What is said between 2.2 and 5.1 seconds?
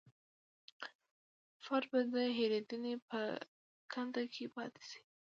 هېرېدنې په کنده کې پاتې شي.